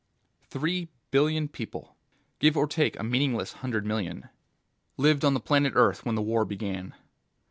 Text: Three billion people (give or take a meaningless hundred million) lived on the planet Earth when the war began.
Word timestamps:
Three 0.49 0.87
billion 1.11 1.47
people 1.47 1.95
(give 2.39 2.57
or 2.57 2.65
take 2.65 2.97
a 2.99 3.03
meaningless 3.03 3.51
hundred 3.53 3.85
million) 3.85 4.29
lived 4.97 5.23
on 5.23 5.35
the 5.35 5.39
planet 5.39 5.73
Earth 5.75 6.05
when 6.07 6.15
the 6.15 6.23
war 6.23 6.43
began. 6.43 6.95